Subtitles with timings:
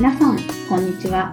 [0.00, 1.30] 皆さん、こんにちは。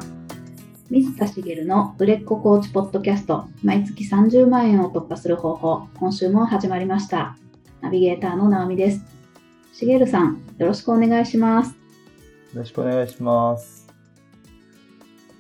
[0.89, 7.37] 水田茂の売れっ子コーチポッドキャスト、毎月30万円を突破する方法、今週も始まりました。
[7.79, 9.05] ナビゲーターの直美です。
[9.71, 11.69] 茂さん、よろしくお願いします。
[11.69, 11.75] よ
[12.55, 13.87] ろしくお願いします。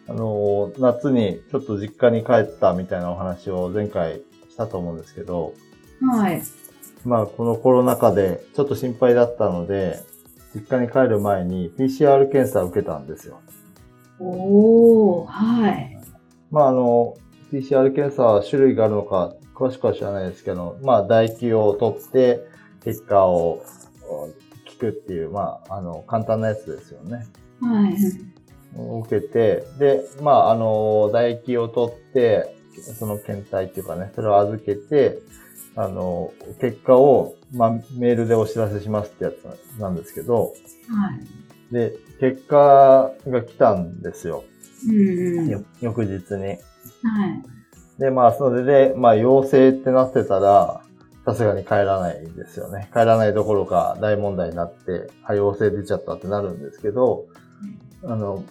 [0.07, 5.53] あの、夏にちょっと実家に帰ったみたいなお話を前回したと思うんですけど、
[5.99, 6.41] はい。
[7.03, 9.99] まあこのコロナ禍でちょっと心配だったので、
[10.57, 13.39] 実家に帰る前に PCR 検査を受けたんですよ。
[14.19, 15.97] おー、はい。
[16.49, 17.15] まああの、
[17.51, 22.41] PCR 検査は種類があるのか詳しくは知らないですけど、まあ唾液を取って
[22.83, 23.63] 結果を
[24.67, 27.27] 聞くっていう、まああの、簡単なやつですよね。
[27.61, 27.95] はい。
[28.75, 32.55] を受けて、で、まあ、あの、唾液を取って、
[32.99, 35.19] その検体っていうかね、それを預けて、
[35.77, 40.51] あの、結果を、まあ、メールでお知らせしますってやつなんですけど、は
[41.71, 41.73] い。
[41.73, 44.43] で、結果が来たんですよ。
[44.89, 45.49] うんうん。
[45.49, 46.47] よ翌日に。
[46.47, 46.57] はい。
[47.99, 50.81] で、まあ、それで、まあ、陽性ってなってたら、
[51.25, 52.89] さすがに帰らないですよね。
[52.91, 57.25] 帰らないどころか大問題になって、は、陽性出ちゃったってなるんですけど、
[58.03, 58.43] あの、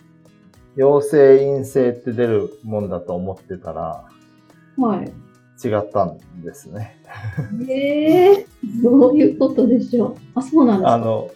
[0.77, 4.05] 陽性陰性って出るもんだと思ってたら、
[4.77, 5.13] はい。
[5.65, 7.01] 違ったんですね。
[7.69, 10.17] ええー、どういうことでしょう。
[10.35, 10.95] あ、そうなんですか。
[10.95, 11.31] あの、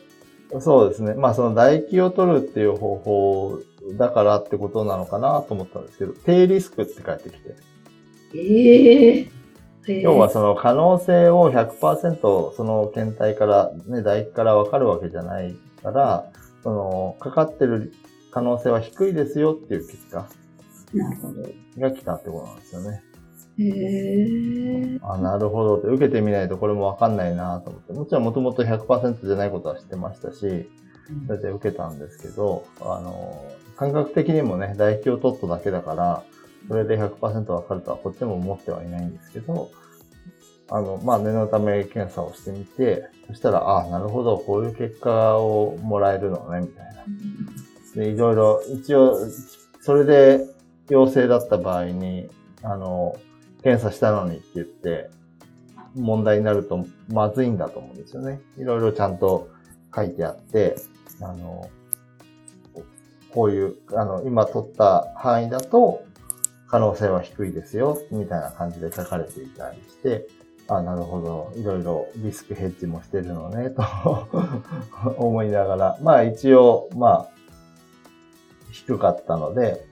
[0.60, 1.14] そうですね。
[1.14, 3.58] まあ、その唾液を取るっていう方法
[3.96, 7.54] だからってことなのかなと思ったんですけど、低リスクって返ってきて。
[8.34, 10.00] ええー。
[10.02, 12.20] 要はその可能性を100%
[12.54, 16.30] その検体から、ね、唾液からわかるわけじゃないから、
[16.62, 17.92] その、かかってる
[18.30, 20.28] 可能性は低いですよっていう結果。
[21.78, 23.02] が来たってことなんですよね。
[23.58, 24.98] へえ。
[25.02, 27.92] あ、なるほどって、受けてみないとこれもわかんないなと思って。
[27.92, 30.68] もちろんもともと100%じゃないことは知ってましたし、
[31.26, 33.44] それで受けたんですけど、あの、
[33.76, 36.22] 感覚的にもね、唾液を取っただけだから、
[36.68, 39.70] それで100%わかるとはこっちも思ってはいないんですけど、
[40.70, 48.04] あの、まあ、念のため検査をしてみて、そしたら、あなるほど、こういう結果をもらえるのね、みたいな。
[48.04, 49.16] で、いろいろ、一応、
[49.80, 50.46] それで
[50.88, 52.28] 陽性だった場合に、
[52.62, 53.16] あの、
[53.62, 55.10] 検査したのにって言って、
[55.94, 58.40] 問題になるとまずいんだと思うんですよね。
[58.56, 59.48] いろいろちゃんと
[59.94, 60.76] 書いてあって、
[61.20, 61.68] あの、
[63.32, 66.04] こういう、あの、今取った範囲だと、
[66.68, 70.28] 可能性は低いですよ、みたいな感じで書かれていたりして、
[70.68, 73.82] あ、なるほど、いろいろリスクヘッジもしてるのね、と
[75.18, 77.28] 思いながら、まあ一応、まあ、
[78.70, 79.84] 低かったので、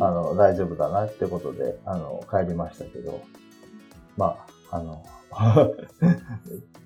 [0.00, 3.22] あの、大丈夫だなってことで、あの、帰りましたけど、
[4.16, 5.04] まあ、あの、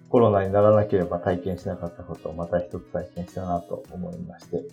[0.09, 4.65] コロナにならなければ体験しなかったことをまた一つ体験したなと思いまして。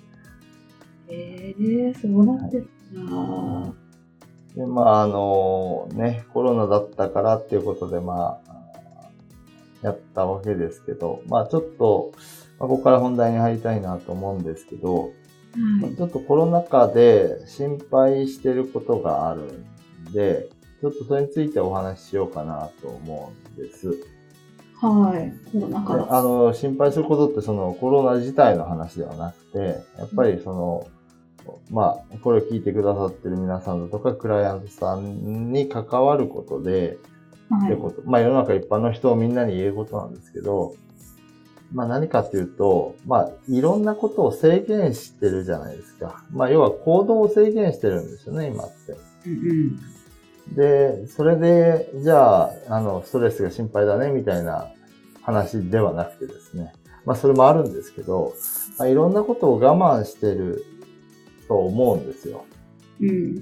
[1.07, 3.73] ええー、そうなんですか。
[4.55, 8.55] で、まあ、あの、ね、コロナだったからっていうことで、まあ、
[9.81, 12.11] やったわけですけど、まあちょっと、
[12.59, 15.11] まあ、ここから本題に入りたいなと思うんですけど、
[15.81, 15.95] はい。
[15.95, 19.63] ちょっとコロナ禍で心配してることがある
[20.09, 20.49] んで、
[20.81, 23.89] ちょっとそれについてお話ししようかなと思うんです。
[24.81, 25.51] はい。
[25.51, 26.17] コロナで禍。
[26.17, 29.59] あの、心配することってそのコロナ自体の話ではなくて、
[29.97, 30.87] やっぱりその、
[31.71, 36.97] まあ、これを聞いてくださってる皆さんだとか、クライアントさんに関わることで、
[37.49, 37.71] はい。
[37.71, 38.01] ってこと。
[38.05, 40.73] まあ世の中一般の人をみんなに言えることなんですけど、
[41.75, 46.23] まあ何かっていうと、まあいろんなことを制限してるじゃないですか。
[46.31, 48.95] まあ要は行動を制限してるんですよね、今って。
[49.27, 49.79] うん
[50.53, 54.67] で、それで、じゃあ、あの、ストレスが心配だね、みたいな
[55.23, 56.71] 話ではなくてですね。
[57.03, 58.33] まあそれもあるんですけど、
[58.77, 60.63] まあ、いろんなことを我慢してる
[61.47, 62.45] と思うんですよ。
[63.01, 63.09] うん。
[63.09, 63.35] うん。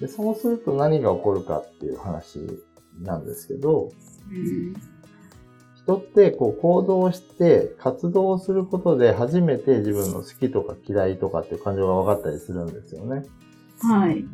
[0.00, 2.38] で、そうすると何が起こるかっていう話
[3.00, 3.90] なんですけど、
[4.30, 4.74] うん。
[5.86, 13.24] 人ってこう行動して活動することで初めて自分の好きとか嫌いとかっていう感情が分かったりするんですよね。
[13.80, 14.24] はい。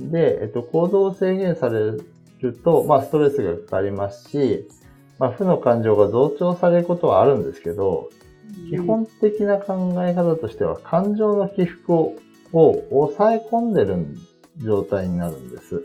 [0.00, 1.92] うん、で、えっと、行動を制限され
[2.40, 4.66] ると、まあストレスがかかりますし、
[5.18, 8.08] まあ負の感情が増長されることはあるんですけど、
[8.70, 12.16] 基本的な考え方としては感情の起伏を
[12.54, 14.06] を抑え込んでる
[14.58, 15.82] 状態になるんです。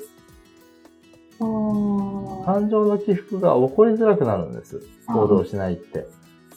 [1.39, 4.81] 感情の起伏が起こりづらくなるんです。
[5.07, 6.07] 行動しないって。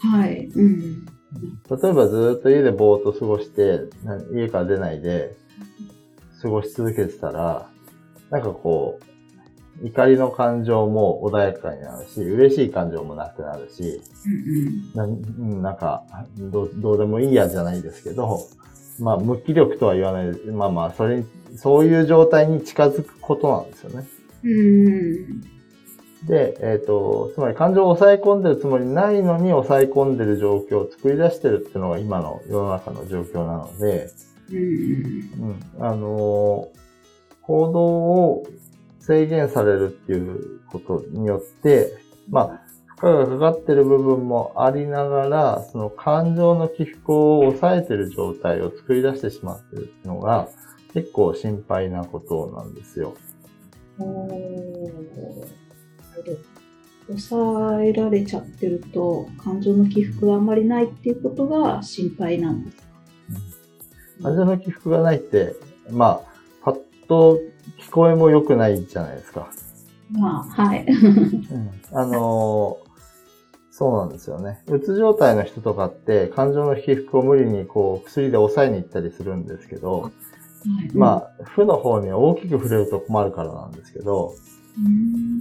[0.00, 0.46] はい。
[0.46, 1.04] うん。
[1.04, 5.36] 例えばずっと家でぼーっと過ごして、な家から出ないで
[6.42, 7.68] 過ごし続けてたら、
[8.30, 8.98] なんかこ
[9.80, 16.04] う、怒りの感情も穏やかになるし、嬉しい感情もなくなるし、うんなうんなんか
[16.38, 18.40] どう、どうでもいいやじゃないですけど、
[18.98, 20.46] まあ、無気力とは言わないです。
[20.50, 21.26] まあまあ、それに、
[21.56, 24.06] そういう状態に近づくことなんですよね。
[24.44, 25.40] うん。
[26.26, 34.10] で、えっ、と、つまり感情を抑え込んでるつもりないのに抑え込んでる状況を作り出してるっていうのが今の世の中の状況なので、
[34.50, 34.58] うん。
[35.78, 36.82] うん、あのー
[37.42, 38.46] 行動を
[39.00, 41.92] 制限されるっていうことによって、
[42.30, 42.60] まあ、
[42.98, 50.48] 負荷がかかってる部分もありながら、その感情の起伏を抑えてる状態を作り出してしまってるっていうのが、
[50.94, 53.14] 結構心配なことなんですよ。
[57.08, 62.82] 抑えられちゃってると、感情の起伏があんまりないっていうことが心配なんですか？
[64.22, 65.54] 感情の起伏がないって、
[65.90, 67.38] まあ、パッと
[67.78, 69.50] 聞こえも良くないじゃないですか。
[70.10, 70.86] まあ、はい。
[71.92, 72.92] あのー
[73.74, 74.62] そうなんですよね。
[74.66, 80.12] うつ状態の人とかって感情の起伏を無理にこう薬で抑えに行ったりするんですけど、
[80.94, 84.34] まあ、負の方に大きく触れると困るからなんですけど、
[84.78, 85.40] うん、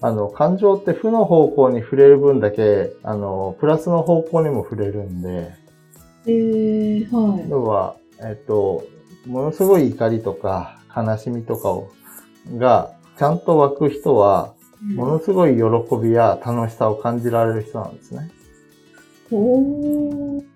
[0.00, 5.54] あの、感情って負の方向に触れる分だけ、あの、プラスの方向にも触れるんで、
[6.26, 7.48] えー、はい。
[7.48, 8.84] 要は、えっと、
[9.26, 11.90] ものすごい怒りとか悲しみとかを、
[12.56, 14.54] が、ちゃんと湧く人は、
[14.94, 15.62] ものすごい喜
[16.02, 18.30] びや楽しさを感じられる人なんですね。
[19.30, 20.55] おー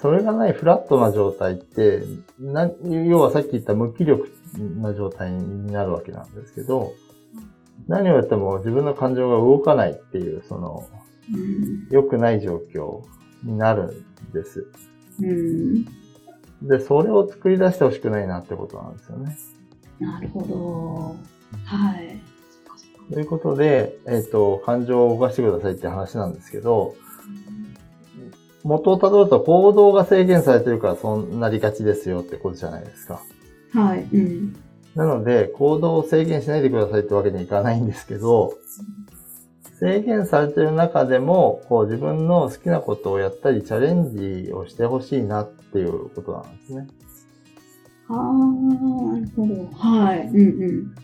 [0.00, 2.02] それがないフラットな状態って、
[2.40, 4.32] な要はさっき言った無気力
[4.80, 6.92] な状態になるわけなんですけど、
[7.86, 10.88] 何をやっても自分の感情が動かないっていう、その、
[11.32, 13.02] うん良くない状況
[13.42, 14.66] になるんです。
[15.20, 15.84] うん、
[16.62, 19.36] で、それを作り出してほしくないなってことなんですよね。
[20.00, 21.16] なるほど。
[21.64, 22.20] はい。
[23.12, 26.94] ということで、えっ、と、感情を動かしてくださいって話なんですけど、
[28.64, 33.22] 元をたどると行動が制限されてるからそうなりがちですよってことじゃないですか。
[33.72, 34.08] はい。
[34.12, 34.56] うん。
[34.94, 38.54] なので、行動を制限しないでくださいってわけにはいかないんですけど、
[39.80, 46.86] 制限されてる中でも、こう自分の好きなことをやったりチャレンジをしてほしいなっていうことなんですね。
[48.08, 49.68] ああ、なるほど。
[49.76, 50.26] はい。
[50.28, 50.94] うん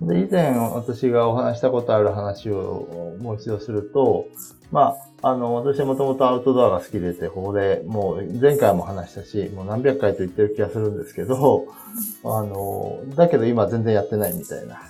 [0.00, 4.26] で、以前私がお話したことある話をもう一度すると、
[4.72, 11.66] まあ、あの、私はもともとアウトドアが好きでて、ここでもう前回も話したし、もう何百回と言ってる気がするんですけど、
[12.24, 14.80] あの、だけど今全然やってないみたいな。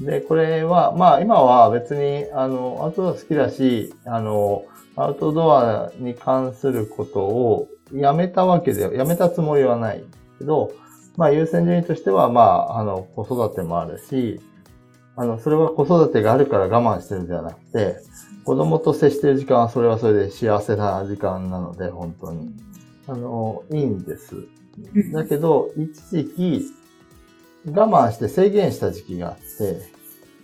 [0.00, 4.64] で、これは、まあ今は別に、あの、アウトドア好きだし、あの、
[4.96, 10.02] アウトドアに関することをやめたわけで、やめたつもりはない
[10.38, 10.72] けど、
[11.16, 14.40] まあ優先順位としては、まあ、あの、子育てもあるし、
[15.16, 17.96] あの、それは子育てがあるから我慢してるんではなくて、
[18.44, 22.50] 子供と接してる時間はそれはそれで幸せな時間なので、本当に。
[23.06, 24.36] あの、いいんです。
[24.94, 25.12] うん。
[25.12, 26.62] だけど、一時期、
[27.66, 29.82] 我慢して制限した時期があって、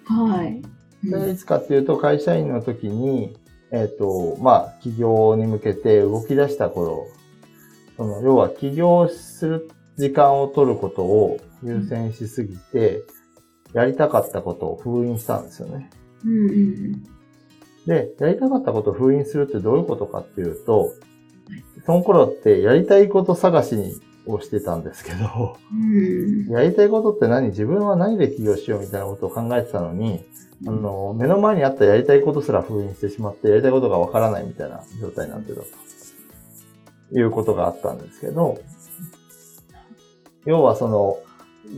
[0.04, 0.62] はい。
[1.08, 3.36] それいつかっていうと、会社員の時に、
[3.70, 7.06] えっ、と、まあ、起業に向けて動き出した頃、
[7.96, 13.02] その、要は起業する時間を取ることを優先しすぎて、
[13.72, 15.90] やりたかったことを封印したんですよね。
[16.24, 17.06] うんうん
[17.86, 20.92] で、やりたかったことを封印するってどういうことかっていうと、
[21.84, 23.94] その頃ってやりたいこと探しに
[24.26, 26.48] をしてたんですけど、うん。
[26.48, 27.48] やりたいことって何？
[27.50, 30.24] 自分は何で起業しようみたいなことを考えてたのに、
[30.66, 35.66] あの、目の前にあったやりたいことすら封印してしまって、やりたいことがわからないみたいな状態になってたと。
[37.12, 38.58] いうことがあったんですけど、
[40.46, 41.18] 要はその、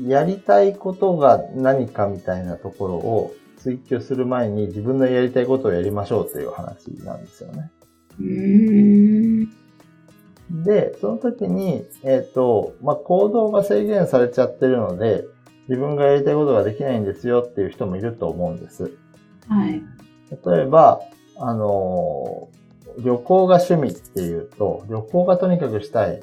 [0.06, 7.70] やりたいことが何かみたいなところを追求する前に自分のやりたいことをやりましょうっていう話なんですよね。
[8.20, 9.50] うん。
[10.64, 15.24] で、その時に、えっ、と、まあ、行動が制限されちゃってるので、
[15.68, 18.92] 自分がやりたいことができないんですよっていう人もいると思うんです。
[19.48, 19.82] はい。
[20.46, 21.00] 例えば、
[21.38, 22.58] あのー
[22.98, 26.20] 旅行が趣味っていうと、旅行がとにかくしたい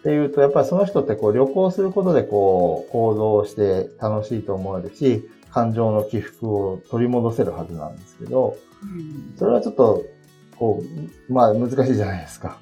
[0.00, 10.04] っていうと、やっぱりその人ってこう旅行することでこう行動して楽しいと思えるし、感情の起伏を取り戻せるはずなんですけど、うんそれはちょっと、
[10.56, 10.82] こ
[11.28, 12.58] う、まあ難しいじゃないですか。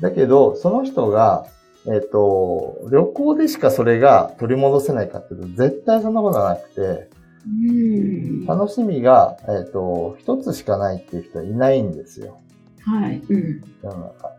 [0.00, 1.46] だけど、その人が、
[1.86, 7.10] えっ、と、旅行でしかそれが取り戻せないかっていうと、絶対そんなことはなくて、
[7.46, 8.46] うん。
[8.46, 12.38] 楽しみが、えっ、と、一つしかないっていう人はいないんですよ。
[12.84, 13.22] はい。
[13.28, 13.62] うん。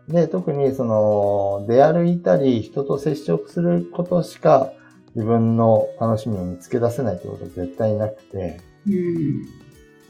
[0.08, 4.72] で、特にその、出歩いたり、人と接触することしか、
[5.14, 9.46] 自分の楽しみを見つけ出せないってことは絶対なくて、うん。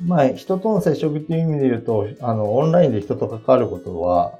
[0.04, 4.38] まあ、人との接触っていう意味で言うと、あの、オンラインで人と関わることは、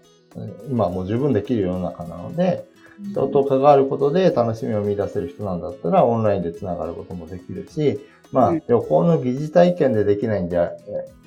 [0.69, 2.67] 今もう十分できる世の中なので、
[3.11, 8.01] 人と関わることで楽しみを見出せる人なんだったら、オンラインでつながることもできるし、
[8.33, 10.69] まあ、旅行の疑似体験でできないんで、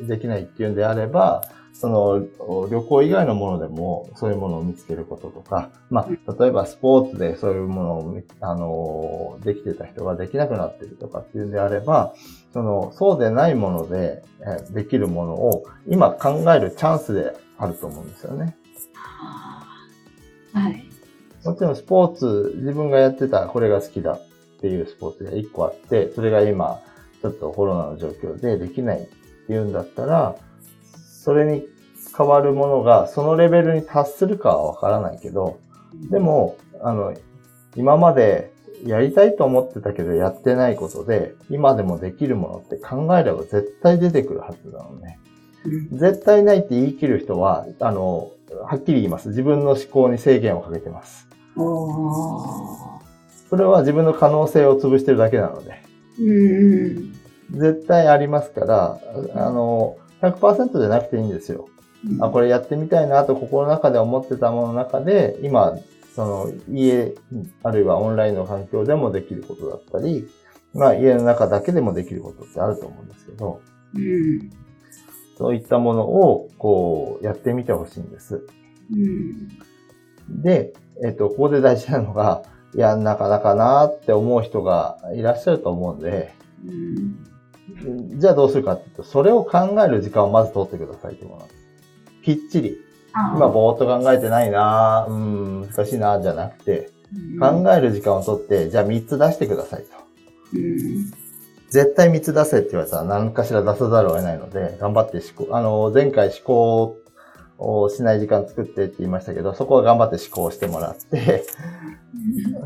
[0.02, 1.44] できないっていうんであれば、
[1.80, 12.14] その旅行以外のものでもそういうものを見つけることとか、まあ、例えばスポーツでそういうものを、あの、できてた人ができなくなってるとかっていうんであれば、
[12.52, 14.24] その、そうでないもので
[14.72, 18.58] できるものを今考えるチャンスであると思うんですよね。
[20.52, 20.86] はい。
[21.46, 24.22] もちろんスポーツ、自分がやってたこれが好きだっ
[24.60, 26.82] ていうスポーツが一個あって、それが今、
[27.22, 29.06] ちょっとコロナの状況でできないっ
[29.48, 30.36] ていうんだったら、
[31.30, 31.64] それに
[32.18, 35.60] 変わるものがそのレベルに達するかはわからないけど、
[36.10, 37.14] でも、あの、
[37.76, 38.52] 今まで
[38.84, 45.20] やりたいと思ってたけどやってないことで、今でもできるものって考えれば絶対出てくるはずなのね。
[45.92, 48.32] 絶対ないって言い切る人は、あの、
[48.64, 49.30] はっきり言います。
[49.30, 51.28] 自分の思考に制限をかけてます。
[53.52, 55.80] それは自分の可能性を潰してるだけなので。
[56.20, 57.20] うん
[57.52, 59.00] 絶対ありますから、
[59.36, 61.68] あの、100%じゃなくていいんですよ。
[62.08, 65.78] うん、あ、これやってみたいなと心の中で思ってたものの中で、今、
[66.16, 67.14] その家、
[67.64, 70.28] あるいはオンラインの環境でもできることだったり、
[70.74, 73.62] まあ家の中だけでもできることってあると思うんですけど、
[73.96, 74.52] うん、
[75.38, 78.46] そういったものを、こう、やってみてほしいんです。
[78.92, 80.74] うん、で、
[81.04, 82.44] えっと、ここで大事なのが、
[82.76, 86.34] いや、なかなかなって思う人がいらっしゃると思うんで、
[86.66, 87.29] うん、
[88.18, 91.60] じゃあどうするかっていうと、それを考える時間をまず取ってくださいってことなんです。
[92.24, 92.78] きっちり。
[93.14, 96.92] 今ぼーっと考えてないなうん、難しいなじゃなくて、
[97.40, 99.88] 考える時間を取って、じゃあ3つ出してくださいと。
[100.54, 101.30] うん
[101.70, 106.98] 絶対3つ出せって言われたら何かしら出さざるを得ないので、頑張って思考、あの、前回思考
[107.60, 111.46] をしない時間作ってって言いましたけど、そこは頑張って思考してもらって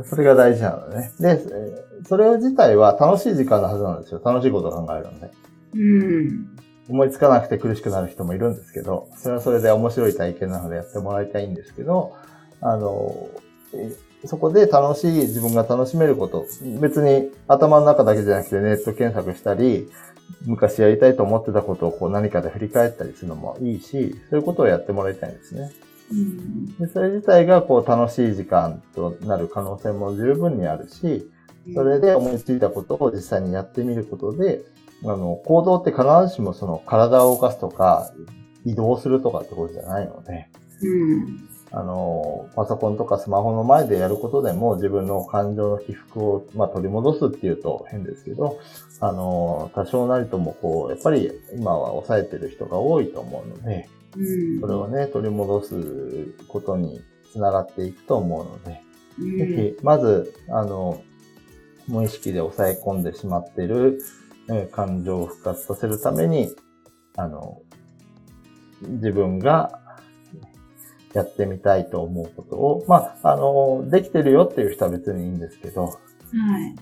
[0.06, 1.12] それが大事なのね。
[1.20, 1.40] で、
[2.08, 4.22] それ自体は楽しい時間のはずなんですよ。
[4.24, 5.32] 楽しいことを考えるので。
[5.74, 6.58] うん。
[6.90, 12.16] 思いつかなくて苦しくなる人もいるんですけど、それはそれで面白い体験なのでやってもらいたいんですけど、
[12.62, 13.30] あの、
[14.26, 16.46] そこで楽しい自分が楽しめること、
[16.80, 19.90] 別に頭の中だけじゃなくてネット検索したり、
[20.46, 25.72] 昔やりたいと思ってたことをこう何かで振り返ったりするのもいいし、そういうことをやってもらいたいんですね。
[26.12, 31.30] うん、でそれ自体がこう楽しい時間となる可能性も十分にあるし、
[31.74, 34.66] それで思いついたことを実際にやってみることで、
[35.06, 38.12] あの、行動って必ずしもその体を動かすとか、
[38.66, 40.48] 移動するとかってことじゃないので、
[40.82, 48.60] うん、あの、パソコンとかスマホの前でやることでも自分の感情の起伏を、まあ、取り戻すっていうと変ですけど、
[49.00, 57.02] あの、多少なりともこう、やっぱり今は抑えてる人が多いと思うので、うん、それをね、取り戻すことに
[57.32, 58.82] つながっていくと思うので、
[59.20, 61.02] うん、ぜひ、まず、あの、
[61.88, 64.00] 無意識で抑え込んでしまっている、
[64.52, 66.54] え感情を復活させるために、
[67.16, 67.62] あの、
[68.82, 69.80] 自分が
[71.14, 76.76] やってみたいと思うことを、まあ、あの、できてるよっていう人は別にいいんですけど、はい。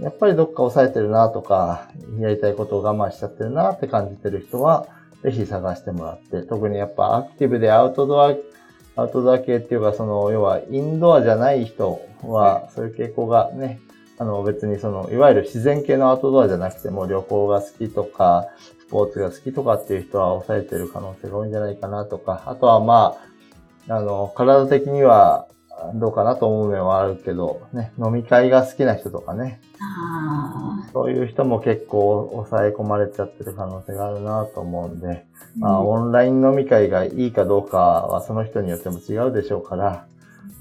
[0.00, 4.88] やっぱりどっか抑えてるなとか、やりたいことを我慢しちゃってるなって感じてる人は、
[5.22, 8.34] ぜひ探してもらって、特にやっぱアクティブでアウトドア、
[8.96, 13.80] アウトドア系っていうか、その、要はインドアじゃない人は、そういう傾向がね、
[14.18, 18.48] あの別にその、いわゆる自然系のアウトドアじゃなくても旅行が好きとか、
[18.80, 23.33] スポーツが好きとかっていう人は抑えてる可能性が多いんじゃないかなとか、あとはまあ、
[23.88, 25.46] あの、体的には
[25.94, 29.60] どうかなと思う面はあるけど、ね、飲み会が好きな人とかね。
[30.92, 35.26] そういう人も結構抑え込まれちゃってる可能性があるなと思うんで、
[35.56, 40.06] うん、まあ、オンライン飲み会がいいかどうかはその人によっても違うでしょうから、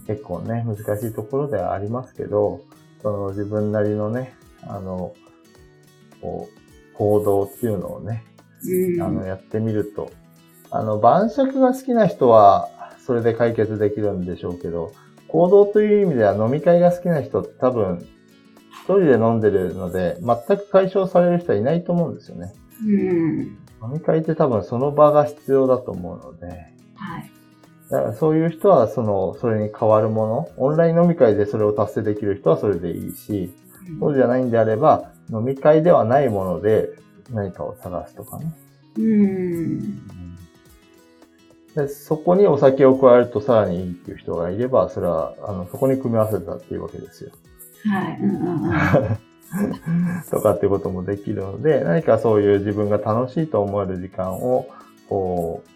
[0.07, 2.61] 結構ね、難しいところではありますけど、
[3.01, 4.33] その自分なりのね、
[4.67, 5.13] あの、
[6.21, 8.23] こう、行動っていうのをね、
[8.65, 10.11] うん、あの、やってみると、
[10.71, 12.69] あの、晩酌が好きな人は、
[13.05, 14.93] それで解決できるんでしょうけど、
[15.27, 18.05] 行動という意味では飲み会が好きな人って多分、
[18.72, 22.53] 一人で飲んでるので、全く解消される人はいないと思うんですよね。
[22.81, 23.39] うん、
[23.83, 26.48] 飲み会って多分その場が必要だと思うので、
[26.95, 27.31] はい。
[27.89, 33.53] だからそういう人は、その、それに変わるもの、オンライン飲み会でそれを達成できる人はそれでいいし、
[34.00, 36.89] そうじゃないんであれば、飲み会ではないもので
[37.31, 38.53] 何かを探すとかね。
[38.98, 40.22] うん。
[41.75, 47.31] でそこにお酒を加えるとさらにいいっていう人がいれば、それは、あの、そこに組み合わせたっていうわけですよ。
[47.85, 48.19] はい。
[48.21, 48.73] うんうんうん
[50.31, 54.67] とかっていうこともできるので、何かそういう自分が楽しいと思える時間を、
[55.07, 55.73] こう、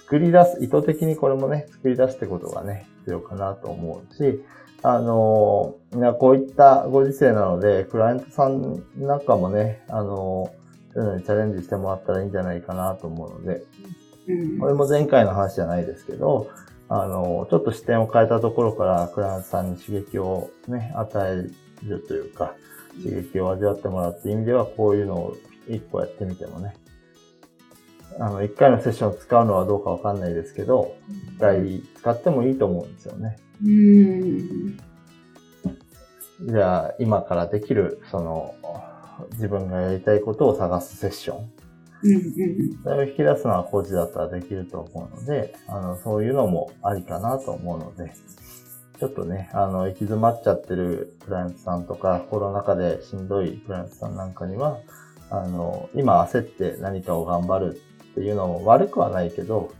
[0.00, 4.42] 作作り出す、意図的にこれもね、作り出すってことがね、必要かなと思うし、
[4.82, 5.76] あの、
[6.18, 10.50] こういったご時世なので、クライアントさんなんかもね、あの、
[10.92, 13.62] そういうのにチャレンジしてもらったらいいんじゃないかなと思うので、
[14.28, 16.50] うん、これも前回の話じゃないですけど、
[16.88, 21.48] あの、ちょっと視点を変えたところからクライアントさんに刺激をね、与
[21.82, 22.54] えるというか、
[23.02, 25.36] 刺激を味わってもらうっていう意味では、こういうのを
[25.68, 26.74] 一個やってみてもね、
[28.18, 30.96] あの、一回のセッションを使うのはどうかわかんないですけど、
[31.34, 33.38] 一回使ってもいいと思うんですよね。
[33.64, 34.76] うん。
[36.42, 38.54] じゃあ、今からできる、その、
[39.32, 41.61] 自分がやりたいことを探すセッション。
[42.04, 48.12] うんうん、それを引き出すのはコーチだったらできると思うので、あの、そういうのもありかなと思うので、
[48.98, 54.78] ちょっとね、あの、行き詰まっちゃってるクライアントさんとか、コロナ禍でしんどいクライアントさんなんかには、
[55.30, 57.80] あの、今焦って何かを頑張る
[58.12, 59.72] っていうのも悪くはないけど、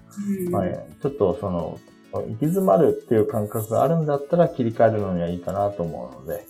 [0.45, 1.79] うん、まあ、ちょっとその、
[2.13, 6.45] 行き詰まるっていう感覚があるんだったら切り替えるのにはいいかなと思うので、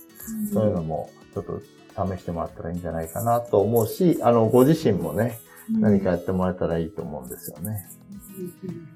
[0.47, 1.61] うん、そういうのもちょっと
[1.93, 5.37] 試してもらったらいいんじゃないかなと思うし、あの、ご自身もね、
[5.71, 7.87] 何かやってもらえたらいいと思うんですよね。
[8.37, 8.87] うん、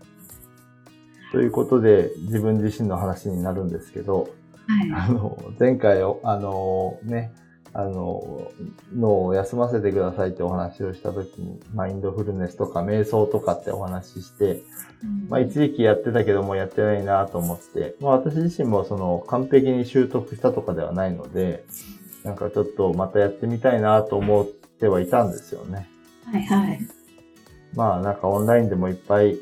[1.31, 4.29] ということで、自分自身の話になるんですけど、
[4.67, 7.31] はい、あの、前回、あの、ね、
[7.73, 8.51] あの、
[8.95, 14.63] 脳を休ませてくださいってお話をしたときに、マインドフルネスとか瞑想とかってお話しして、
[15.29, 21.65] まあ一時期やってたけどもやってないなと思って、まあ私自身もその完璧に習得したとかではないので、
[22.23, 25.87] なんかちょっとまたやってみたいなと思ってはいたんですよね。
[26.31, 26.79] はいはい。
[27.73, 29.37] まあなんかオンラインでもいっぱい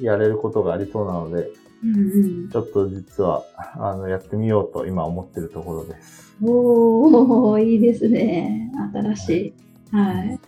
[0.00, 1.50] やれることがありそうなので、
[1.82, 3.44] うんうん、ちょっと実は、
[3.76, 6.32] あの、やってみようと今思ってるところです。
[6.42, 8.70] おー、いいですね。
[8.92, 9.54] 新し
[9.90, 9.96] い。
[9.96, 10.28] はい。
[10.28, 10.38] ね、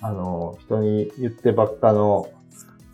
[0.00, 2.30] あの、人に言ってばっかの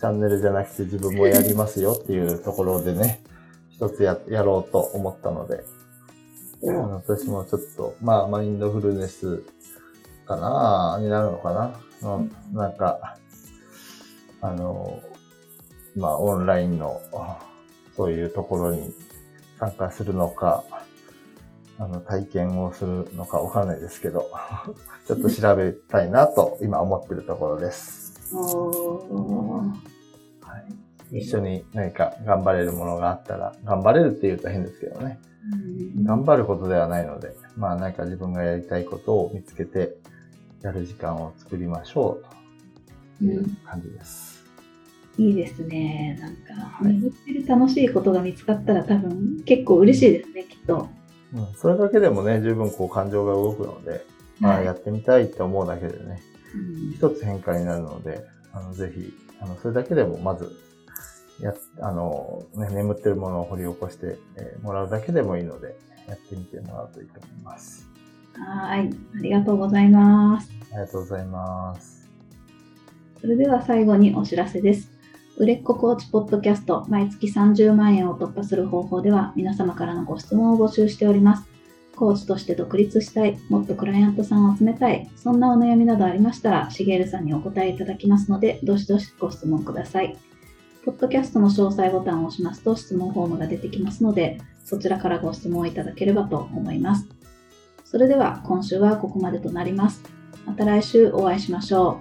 [0.01, 3.23] チャンネルじゃなくて自分もやりますよっていうところでね、
[3.71, 5.65] 一つや、やろうと思ったので、
[6.63, 9.45] 私もちょっと、まあ、マインドフルネス
[10.29, 13.17] かなになるのかな、うん、なんか、
[14.43, 15.03] あの、
[15.97, 17.01] まあ、オンラインの、
[17.97, 18.95] そういうところに
[19.59, 20.63] 参加するのか、
[21.79, 24.31] あの、体験をするのかわかんないですけど、
[25.09, 28.35] ちょっと調べたいなと今思ってるところです。
[28.35, 29.73] は
[31.11, 35.19] い、一緒に何か頑張れるものがあったら、頑張れるって言うと変ですけどね。
[36.05, 39.97] 頑張ることではないので、まあ何か自分がやりたいことを見つけて、
[40.63, 42.25] やる時間を作りましょう
[43.21, 44.45] という感じです。
[45.19, 46.19] うん、いいですね。
[46.21, 50.89] なんか、眠ってる楽しいことが見つかったら多分結構嬉しいですね、きっと。
[51.35, 54.05] うん、それだけでもね、十分こう感情が動くので、
[54.41, 56.21] まあやってみたいって思うだけでね、
[56.55, 60.51] うん、一つ変化になるので、あの、ぜひ、あの、それだけでもまず、
[61.41, 65.77] や、あの、ね、眠ってるものを掘り起こして、えー、もらうだけでもいいので、
[66.09, 67.87] やってみてもらうといいと思います。
[68.39, 68.91] はい。
[68.91, 70.51] ありがとうございます。
[70.73, 72.09] ありがとうございます。
[73.21, 74.91] それでは最後にお知らせです。
[75.37, 81.49] 売れっ子コーチポッドキャスト毎月30万円を突破する方法では皆様からのご質問を募集しております。
[81.95, 90.17] コーチとして独立したい、もっとクライアントさんを集めたい、そんなお悩みなどありましたら、しげるさんにお答えいただきますので、どしどしご質問ください。
[90.85, 97.09] ポッドキャストの詳細ボタンを押しますと質問フォームが出てきますので、そちらからご質問をいただければと思います。
[97.91, 100.03] それでは今週はここまでとなります。
[100.45, 102.01] また来週お会いしましょ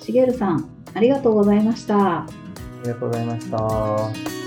[0.00, 0.04] う。
[0.04, 2.22] しげるさん、ありがとうございました。
[2.22, 2.26] あ
[2.82, 4.39] りがとうございました。